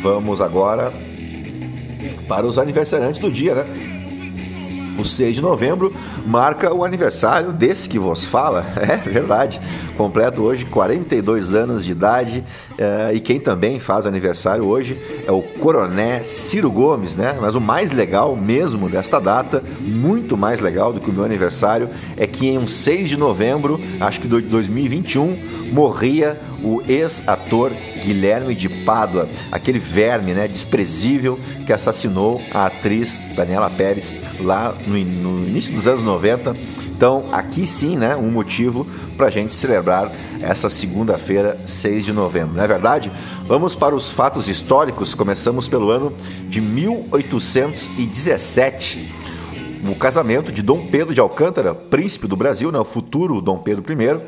Vamos 0.00 0.40
agora 0.40 0.92
para 2.28 2.46
os 2.46 2.56
aniversariantes 2.56 3.18
do 3.18 3.28
dia, 3.32 3.56
né? 3.56 3.66
O 4.96 5.04
6 5.04 5.36
de 5.36 5.42
novembro 5.42 5.92
marca 6.24 6.72
o 6.72 6.84
aniversário 6.84 7.52
desse 7.52 7.88
que 7.88 7.98
vos 7.98 8.24
fala, 8.24 8.64
é 8.78 8.96
verdade. 8.96 9.60
Completo 9.96 10.42
hoje 10.42 10.64
42 10.66 11.52
anos 11.52 11.84
de 11.84 11.90
idade 11.90 12.44
uh, 12.80 13.14
e 13.14 13.20
quem 13.20 13.38
também 13.38 13.78
faz 13.78 14.06
aniversário 14.06 14.64
hoje 14.64 15.00
é 15.26 15.32
o 15.32 15.42
Coroné 15.42 16.24
Ciro 16.24 16.70
Gomes, 16.70 17.14
né? 17.14 17.38
Mas 17.40 17.54
o 17.54 17.60
mais 17.60 17.92
legal 17.92 18.34
mesmo 18.36 18.88
desta 18.88 19.20
data, 19.20 19.62
muito 19.80 20.36
mais 20.36 20.60
legal 20.60 20.92
do 20.92 21.00
que 21.00 21.10
o 21.10 21.12
meu 21.12 21.24
aniversário, 21.24 21.88
é 22.16 22.26
que 22.26 22.48
em 22.48 22.58
um 22.58 22.66
6 22.66 23.08
de 23.08 23.16
novembro, 23.16 23.80
acho 24.00 24.20
que 24.20 24.28
de 24.28 24.40
2021, 24.40 25.60
morria 25.72 26.40
o 26.62 26.82
ex-ator 26.86 27.72
Guilherme 28.04 28.54
de 28.54 28.68
Pádua, 28.68 29.28
aquele 29.50 29.78
verme 29.78 30.34
né, 30.34 30.48
desprezível 30.48 31.38
que 31.64 31.72
assassinou 31.72 32.40
a 32.52 32.66
atriz 32.66 33.28
Daniela 33.34 33.70
Pérez 33.70 34.14
lá 34.40 34.74
no, 34.86 34.98
no 34.98 35.48
início 35.48 35.72
dos 35.72 35.86
anos 35.86 36.02
90. 36.02 36.56
Então, 37.00 37.24
aqui 37.32 37.66
sim, 37.66 37.96
né, 37.96 38.14
um 38.14 38.30
motivo 38.30 38.86
para 39.16 39.28
a 39.28 39.30
gente 39.30 39.54
celebrar 39.54 40.12
essa 40.42 40.68
segunda-feira, 40.68 41.58
6 41.64 42.04
de 42.04 42.12
novembro, 42.12 42.56
não 42.56 42.62
é 42.62 42.68
verdade? 42.68 43.10
Vamos 43.48 43.74
para 43.74 43.96
os 43.96 44.10
fatos 44.10 44.50
históricos. 44.50 45.14
Começamos 45.14 45.66
pelo 45.66 45.90
ano 45.90 46.12
de 46.46 46.60
1817 46.60 49.14
o 49.90 49.94
casamento 49.94 50.52
de 50.52 50.60
Dom 50.60 50.88
Pedro 50.88 51.14
de 51.14 51.20
Alcântara, 51.20 51.74
príncipe 51.74 52.26
do 52.26 52.36
Brasil, 52.36 52.70
né, 52.70 52.78
o 52.78 52.84
futuro 52.84 53.40
Dom 53.40 53.60
Pedro 53.60 53.82
I, 53.90 54.16
uh, 54.16 54.20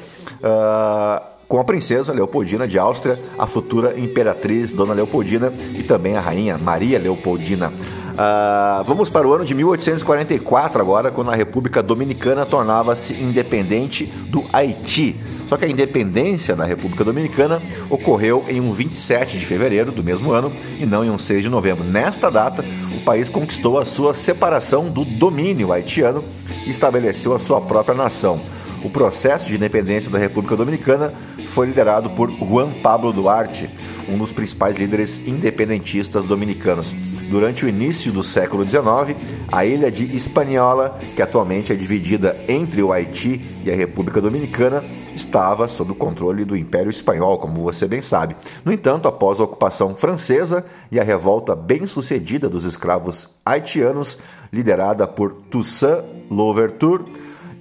com 1.47 1.61
a 1.61 1.65
princesa 1.65 2.15
Leopoldina 2.15 2.67
de 2.67 2.79
Áustria, 2.79 3.23
a 3.39 3.47
futura 3.47 4.01
imperatriz 4.01 4.73
Dona 4.73 4.95
Leopoldina 4.95 5.53
e 5.75 5.83
também 5.83 6.17
a 6.17 6.23
rainha 6.23 6.57
Maria 6.57 6.99
Leopoldina. 6.99 7.71
Uh, 8.13 8.85
vamos 8.85 9.09
para 9.09 9.27
o 9.27 9.33
ano 9.33 9.45
de 9.45 9.55
1844 9.55 10.81
agora, 10.81 11.11
quando 11.11 11.31
a 11.31 11.35
República 11.35 11.83
Dominicana 11.83 12.45
tornava-se 12.45 13.15
independente 13.15 14.07
do 14.29 14.45
Haiti. 14.53 15.17
Só 15.49 15.57
que 15.57 15.65
a 15.65 15.69
independência 15.69 16.57
da 16.57 16.65
República 16.65 17.05
Dominicana 17.05 17.61
ocorreu 17.91 18.45
em 18.49 18.61
um 18.61 18.73
27 18.73 19.39
de 19.39 19.45
fevereiro 19.45 19.93
do 19.93 20.05
mesmo 20.05 20.33
ano 20.33 20.53
e 20.79 20.87
não 20.87 21.05
em 21.05 21.11
um 21.11 21.19
6 21.19 21.43
de 21.43 21.49
novembro. 21.49 21.85
Nesta 21.85 22.31
data, 22.31 22.65
o 22.95 23.01
país 23.01 23.29
conquistou 23.29 23.79
a 23.79 23.85
sua 23.85 24.15
separação 24.15 24.85
do 24.85 25.05
domínio 25.05 25.73
haitiano 25.73 26.25
e 26.67 26.71
estabeleceu 26.71 27.35
a 27.35 27.39
sua 27.39 27.61
própria 27.61 27.95
nação. 27.95 28.41
O 28.85 28.91
processo 28.91 29.49
de 29.49 29.55
independência 29.55 30.11
da 30.11 30.19
República 30.19 30.57
Dominicana 30.57 31.15
foi 31.49 31.67
liderado 31.67 32.11
por 32.11 32.31
Juan 32.31 32.71
Pablo 32.83 33.13
Duarte, 33.13 33.71
um 34.09 34.19
dos 34.19 34.33
principais 34.33 34.77
líderes 34.77 35.25
independentistas 35.27 36.25
dominicanos. 36.25 36.93
Durante 37.31 37.65
o 37.65 37.69
início 37.69 38.13
do 38.13 38.25
século 38.25 38.65
XIX, 38.65 39.17
a 39.51 39.65
ilha 39.65 39.91
de 39.91 40.17
Hispaniola, 40.17 40.99
que 41.15 41.23
atualmente 41.23 41.73
é 41.73 41.77
dividida 41.77 42.37
entre 42.49 42.83
o 42.83 42.93
Haiti 42.93 43.41
e 43.65 43.71
a 43.71 43.77
República 43.77 44.21
Dominicana, 44.21 44.85
estava 45.15 45.69
sob 45.69 45.93
o 45.93 45.95
controle 45.95 46.45
do 46.45 46.57
Império 46.57 46.91
Espanhol, 46.91 47.39
como 47.39 47.63
você 47.63 47.87
bem 47.87 48.03
sabe. 48.03 48.35
No 48.65 48.73
entanto, 48.73 49.07
após 49.07 49.39
a 49.39 49.45
ocupação 49.45 49.95
francesa 49.95 50.65
e 50.91 50.99
a 50.99 51.05
revolta 51.05 51.55
bem-sucedida 51.55 52.49
dos 52.49 52.65
escravos 52.65 53.29
haitianos, 53.47 54.19
liderada 54.53 55.07
por 55.07 55.33
Toussaint 55.51 56.05
Louverture, 56.29 57.05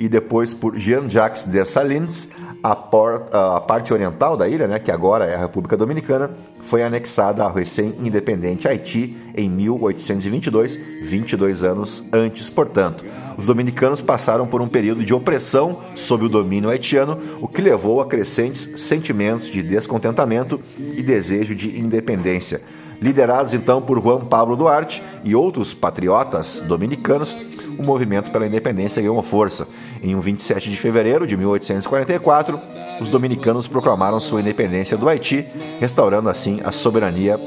e 0.01 0.09
depois 0.09 0.51
por 0.51 0.75
Jean-Jacques 0.75 1.43
Dessalines, 1.43 2.29
a, 2.63 2.71
a, 2.71 3.61
parte 3.61 3.93
oriental 3.93 4.35
da 4.35 4.47
ilha, 4.47 4.67
né, 4.67 4.79
que 4.79 4.89
agora 4.89 5.25
é 5.25 5.35
a 5.35 5.39
República 5.39 5.77
Dominicana, 5.77 6.31
foi 6.59 6.81
anexada 6.81 7.43
ao 7.43 7.53
recém-independente 7.53 8.67
Haiti 8.67 9.15
em 9.35 9.47
1822, 9.47 10.75
22 11.03 11.63
anos 11.63 12.03
antes, 12.11 12.49
portanto. 12.49 13.05
Os 13.37 13.45
dominicanos 13.45 14.01
passaram 14.01 14.47
por 14.47 14.59
um 14.59 14.67
período 14.67 15.05
de 15.05 15.13
opressão 15.13 15.79
sob 15.95 16.25
o 16.25 16.29
domínio 16.29 16.71
haitiano, 16.71 17.19
o 17.39 17.47
que 17.47 17.61
levou 17.61 18.01
a 18.01 18.07
crescentes 18.07 18.81
sentimentos 18.81 19.51
de 19.51 19.61
descontentamento 19.61 20.59
e 20.79 21.03
desejo 21.03 21.53
de 21.53 21.79
independência. 21.79 22.59
Liderados 22.99 23.53
então 23.53 23.81
por 23.81 24.01
Juan 24.01 24.21
Pablo 24.21 24.55
Duarte 24.55 25.01
e 25.23 25.35
outros 25.35 25.75
patriotas 25.75 26.59
dominicanos, 26.67 27.37
o 27.79 27.85
movimento 27.85 28.31
pela 28.31 28.45
independência 28.47 29.01
ganhou 29.01 29.21
força. 29.21 29.67
Em 30.01 30.15
um 30.15 30.19
27 30.19 30.69
de 30.69 30.77
fevereiro 30.77 31.27
de 31.27 31.37
1844, 31.37 32.59
os 32.99 33.09
dominicanos 33.09 33.67
proclamaram 33.67 34.19
sua 34.19 34.41
independência 34.41 34.97
do 34.97 35.07
Haiti, 35.07 35.45
restaurando 35.79 36.29
assim 36.29 36.59
a 36.63 36.71
soberania 36.71 37.39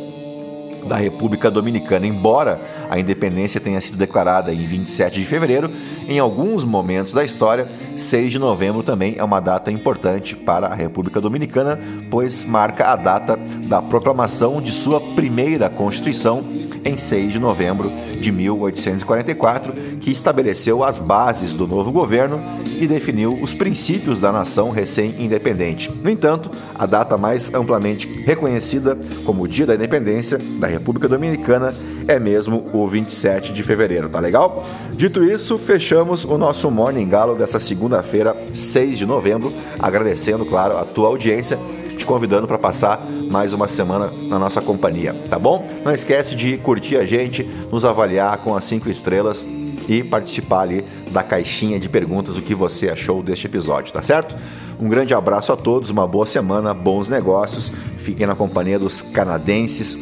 da 0.88 0.96
República 0.96 1.50
Dominicana. 1.50 2.06
Embora 2.06 2.60
a 2.90 2.98
independência 2.98 3.60
tenha 3.60 3.80
sido 3.80 3.96
declarada 3.96 4.52
em 4.52 4.66
27 4.66 5.20
de 5.20 5.26
fevereiro, 5.26 5.70
em 6.08 6.18
alguns 6.18 6.64
momentos 6.64 7.12
da 7.12 7.24
história, 7.24 7.68
6 7.96 8.32
de 8.32 8.38
novembro 8.38 8.82
também 8.82 9.14
é 9.18 9.24
uma 9.24 9.40
data 9.40 9.70
importante 9.70 10.36
para 10.36 10.68
a 10.68 10.74
República 10.74 11.20
Dominicana, 11.20 11.78
pois 12.10 12.44
marca 12.44 12.88
a 12.88 12.96
data 12.96 13.38
da 13.66 13.80
proclamação 13.80 14.60
de 14.60 14.72
sua 14.72 15.00
primeira 15.00 15.68
Constituição 15.68 16.42
em 16.84 16.98
6 16.98 17.32
de 17.32 17.38
novembro 17.38 17.90
de 18.20 18.30
1844, 18.30 19.72
que 20.00 20.10
estabeleceu 20.10 20.84
as 20.84 20.98
bases 20.98 21.54
do 21.54 21.66
novo 21.66 21.90
governo 21.90 22.40
e 22.78 22.86
definiu 22.86 23.34
os 23.40 23.54
princípios 23.54 24.20
da 24.20 24.30
nação 24.30 24.70
recém-independente. 24.70 25.90
No 25.90 26.10
entanto, 26.10 26.50
a 26.74 26.86
data 26.86 27.16
mais 27.16 27.52
amplamente 27.54 28.06
reconhecida 28.24 28.98
como 29.24 29.42
o 29.42 29.48
Dia 29.48 29.66
da 29.66 29.74
Independência 29.74 30.38
da 30.58 30.66
República 30.74 31.08
Dominicana 31.08 31.72
é 32.06 32.18
mesmo 32.18 32.64
o 32.72 32.86
27 32.86 33.52
de 33.52 33.62
fevereiro, 33.62 34.08
tá 34.08 34.18
legal? 34.18 34.66
Dito 34.92 35.24
isso, 35.24 35.56
fechamos 35.56 36.24
o 36.24 36.36
nosso 36.36 36.70
Morning 36.70 37.08
Galo 37.08 37.36
dessa 37.36 37.60
segunda-feira, 37.60 38.36
6 38.54 38.98
de 38.98 39.06
novembro, 39.06 39.52
agradecendo, 39.78 40.44
claro, 40.44 40.76
a 40.76 40.84
tua 40.84 41.08
audiência 41.08 41.58
te 41.96 42.04
convidando 42.04 42.48
para 42.48 42.58
passar 42.58 43.00
mais 43.30 43.52
uma 43.52 43.68
semana 43.68 44.12
na 44.28 44.38
nossa 44.38 44.60
companhia, 44.60 45.14
tá 45.30 45.38
bom? 45.38 45.66
Não 45.84 45.92
esquece 45.92 46.34
de 46.34 46.58
curtir 46.58 46.96
a 46.96 47.06
gente, 47.06 47.44
nos 47.70 47.84
avaliar 47.84 48.36
com 48.38 48.56
as 48.56 48.64
cinco 48.64 48.90
estrelas 48.90 49.46
e 49.88 50.02
participar 50.02 50.62
ali 50.62 50.84
da 51.12 51.22
caixinha 51.22 51.78
de 51.78 51.88
perguntas 51.88 52.36
o 52.36 52.42
que 52.42 52.54
você 52.54 52.88
achou 52.88 53.22
deste 53.22 53.46
episódio, 53.46 53.92
tá 53.92 54.02
certo? 54.02 54.34
Um 54.80 54.88
grande 54.88 55.14
abraço 55.14 55.52
a 55.52 55.56
todos, 55.56 55.88
uma 55.88 56.06
boa 56.06 56.26
semana, 56.26 56.74
bons 56.74 57.08
negócios, 57.08 57.70
fiquem 57.98 58.26
na 58.26 58.34
companhia 58.34 58.78
dos 58.78 59.00
canadenses 59.00 59.96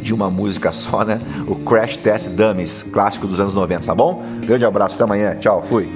de 0.00 0.12
uma 0.12 0.30
música 0.30 0.72
só, 0.72 1.04
né? 1.04 1.20
O 1.46 1.54
Crash 1.54 1.96
Test 1.98 2.28
Dummies, 2.30 2.82
clássico 2.82 3.26
dos 3.26 3.38
anos 3.38 3.54
90, 3.54 3.84
tá 3.84 3.94
bom? 3.94 4.22
Grande 4.44 4.64
abraço, 4.64 4.94
até 4.94 5.04
amanhã, 5.04 5.36
tchau, 5.36 5.62
fui! 5.62 5.88